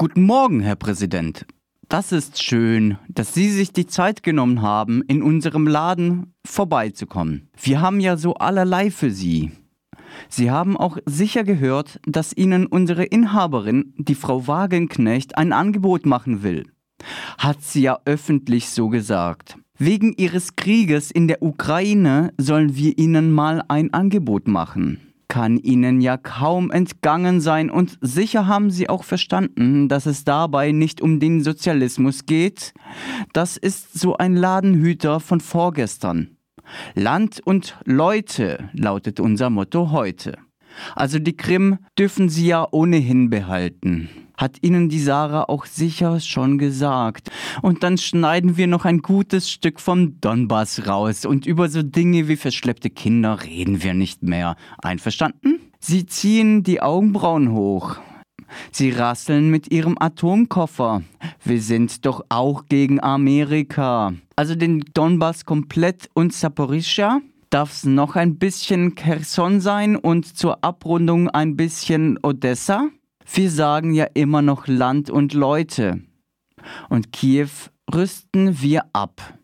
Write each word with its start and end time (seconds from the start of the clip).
Guten 0.00 0.22
Morgen, 0.22 0.60
Herr 0.60 0.76
Präsident. 0.76 1.44
Das 1.88 2.12
ist 2.12 2.40
schön, 2.40 2.98
dass 3.08 3.34
Sie 3.34 3.50
sich 3.50 3.72
die 3.72 3.88
Zeit 3.88 4.22
genommen 4.22 4.62
haben, 4.62 5.02
in 5.08 5.24
unserem 5.24 5.66
Laden 5.66 6.34
vorbeizukommen. 6.46 7.50
Wir 7.60 7.80
haben 7.80 7.98
ja 7.98 8.16
so 8.16 8.34
allerlei 8.34 8.92
für 8.92 9.10
Sie. 9.10 9.50
Sie 10.28 10.52
haben 10.52 10.76
auch 10.76 10.98
sicher 11.04 11.42
gehört, 11.42 11.98
dass 12.06 12.32
Ihnen 12.32 12.66
unsere 12.66 13.06
Inhaberin, 13.06 13.92
die 13.98 14.14
Frau 14.14 14.46
Wagenknecht, 14.46 15.36
ein 15.36 15.52
Angebot 15.52 16.06
machen 16.06 16.44
will. 16.44 16.70
Hat 17.36 17.64
sie 17.64 17.82
ja 17.82 17.98
öffentlich 18.04 18.70
so 18.70 18.90
gesagt. 18.90 19.56
Wegen 19.78 20.12
ihres 20.12 20.54
Krieges 20.54 21.10
in 21.10 21.26
der 21.26 21.42
Ukraine 21.42 22.32
sollen 22.38 22.76
wir 22.76 22.96
Ihnen 22.98 23.32
mal 23.32 23.64
ein 23.66 23.92
Angebot 23.92 24.46
machen 24.46 25.07
kann 25.28 25.58
Ihnen 25.58 26.00
ja 26.00 26.16
kaum 26.16 26.70
entgangen 26.70 27.40
sein 27.40 27.70
und 27.70 27.98
sicher 28.00 28.46
haben 28.46 28.70
Sie 28.70 28.88
auch 28.88 29.04
verstanden, 29.04 29.88
dass 29.88 30.06
es 30.06 30.24
dabei 30.24 30.72
nicht 30.72 31.00
um 31.00 31.20
den 31.20 31.42
Sozialismus 31.42 32.26
geht. 32.26 32.72
Das 33.32 33.56
ist 33.56 33.98
so 33.98 34.16
ein 34.16 34.34
Ladenhüter 34.34 35.20
von 35.20 35.40
vorgestern. 35.40 36.36
Land 36.94 37.40
und 37.44 37.78
Leute 37.84 38.70
lautet 38.72 39.20
unser 39.20 39.50
Motto 39.50 39.90
heute. 39.90 40.38
Also 40.94 41.18
die 41.18 41.36
Krim 41.36 41.78
dürfen 41.98 42.28
Sie 42.28 42.46
ja 42.46 42.66
ohnehin 42.70 43.30
behalten 43.30 44.27
hat 44.38 44.56
Ihnen 44.62 44.88
die 44.88 45.00
Sarah 45.00 45.44
auch 45.44 45.66
sicher 45.66 46.20
schon 46.20 46.56
gesagt. 46.56 47.30
Und 47.60 47.82
dann 47.82 47.98
schneiden 47.98 48.56
wir 48.56 48.66
noch 48.66 48.86
ein 48.86 49.00
gutes 49.00 49.50
Stück 49.50 49.80
vom 49.80 50.18
Donbass 50.20 50.86
raus 50.86 51.26
und 51.26 51.44
über 51.44 51.68
so 51.68 51.82
Dinge 51.82 52.28
wie 52.28 52.36
verschleppte 52.36 52.88
Kinder 52.88 53.42
reden 53.42 53.82
wir 53.82 53.92
nicht 53.92 54.22
mehr. 54.22 54.56
Einverstanden? 54.78 55.60
Sie 55.80 56.06
ziehen 56.06 56.62
die 56.62 56.80
Augenbrauen 56.80 57.52
hoch. 57.52 57.96
Sie 58.72 58.90
rasseln 58.90 59.50
mit 59.50 59.70
ihrem 59.70 59.96
Atomkoffer. 59.98 61.02
Wir 61.44 61.60
sind 61.60 62.06
doch 62.06 62.24
auch 62.28 62.64
gegen 62.66 63.02
Amerika. 63.02 64.14
Also 64.36 64.54
den 64.54 64.84
Donbass 64.94 65.44
komplett 65.44 66.08
und 66.14 66.32
Saporischia? 66.32 67.20
Darf 67.50 67.72
es 67.72 67.84
noch 67.84 68.14
ein 68.14 68.36
bisschen 68.36 68.94
Kherson 68.94 69.60
sein 69.60 69.96
und 69.96 70.36
zur 70.36 70.62
Abrundung 70.62 71.30
ein 71.30 71.56
bisschen 71.56 72.18
Odessa? 72.22 72.88
Wir 73.32 73.50
sagen 73.50 73.92
ja 73.92 74.04
immer 74.14 74.42
noch 74.42 74.66
Land 74.66 75.10
und 75.10 75.34
Leute. 75.34 76.00
Und 76.88 77.12
Kiew 77.12 77.50
rüsten 77.92 78.60
wir 78.60 78.84
ab. 78.92 79.34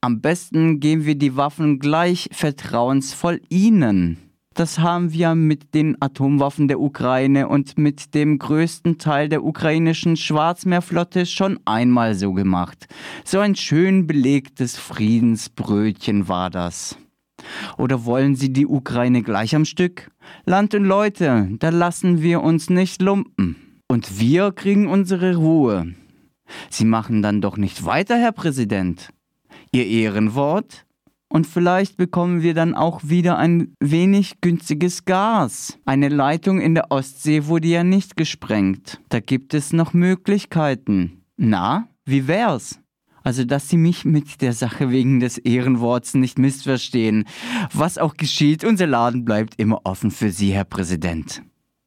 Am 0.00 0.20
besten 0.20 0.78
geben 0.78 1.04
wir 1.04 1.16
die 1.16 1.36
Waffen 1.36 1.80
gleich 1.80 2.28
vertrauensvoll 2.32 3.40
ihnen. 3.48 4.18
Das 4.54 4.78
haben 4.78 5.12
wir 5.12 5.34
mit 5.34 5.74
den 5.74 5.96
Atomwaffen 6.00 6.68
der 6.68 6.80
Ukraine 6.80 7.48
und 7.48 7.78
mit 7.78 8.14
dem 8.14 8.38
größten 8.38 8.98
Teil 8.98 9.28
der 9.28 9.44
ukrainischen 9.44 10.16
Schwarzmeerflotte 10.16 11.26
schon 11.26 11.60
einmal 11.64 12.14
so 12.14 12.32
gemacht. 12.32 12.86
So 13.24 13.40
ein 13.40 13.54
schön 13.54 14.06
belegtes 14.06 14.76
Friedensbrötchen 14.76 16.28
war 16.28 16.50
das. 16.50 16.96
Oder 17.78 18.04
wollen 18.04 18.34
Sie 18.34 18.52
die 18.52 18.66
Ukraine 18.66 19.22
gleich 19.22 19.54
am 19.54 19.64
Stück? 19.64 20.10
Land 20.44 20.74
und 20.74 20.84
Leute, 20.84 21.48
da 21.58 21.70
lassen 21.70 22.20
wir 22.20 22.42
uns 22.42 22.68
nicht 22.68 23.00
lumpen. 23.00 23.56
Und 23.86 24.20
wir 24.20 24.52
kriegen 24.52 24.88
unsere 24.88 25.36
Ruhe. 25.36 25.94
Sie 26.70 26.84
machen 26.84 27.22
dann 27.22 27.40
doch 27.40 27.56
nicht 27.56 27.84
weiter, 27.84 28.18
Herr 28.18 28.32
Präsident. 28.32 29.10
Ihr 29.70 29.86
Ehrenwort? 29.86 30.84
Und 31.30 31.46
vielleicht 31.46 31.96
bekommen 31.98 32.42
wir 32.42 32.54
dann 32.54 32.74
auch 32.74 33.02
wieder 33.04 33.36
ein 33.38 33.74
wenig 33.80 34.40
günstiges 34.40 35.04
Gas. 35.04 35.78
Eine 35.84 36.08
Leitung 36.08 36.60
in 36.60 36.74
der 36.74 36.90
Ostsee 36.90 37.46
wurde 37.46 37.68
ja 37.68 37.84
nicht 37.84 38.16
gesprengt. 38.16 39.00
Da 39.10 39.20
gibt 39.20 39.52
es 39.52 39.72
noch 39.72 39.92
Möglichkeiten. 39.92 41.22
Na, 41.36 41.88
wie 42.06 42.26
wär's? 42.26 42.80
Also, 43.24 43.44
dass 43.44 43.68
Sie 43.68 43.76
mich 43.76 44.04
mit 44.04 44.40
der 44.40 44.52
Sache 44.52 44.90
wegen 44.90 45.20
des 45.20 45.38
Ehrenworts 45.38 46.14
nicht 46.14 46.38
missverstehen. 46.38 47.24
Was 47.72 47.98
auch 47.98 48.16
geschieht, 48.16 48.64
unser 48.64 48.86
Laden 48.86 49.24
bleibt 49.24 49.54
immer 49.56 49.80
offen 49.84 50.10
für 50.10 50.30
Sie, 50.30 50.52
Herr 50.52 50.64
Präsident. 50.64 51.42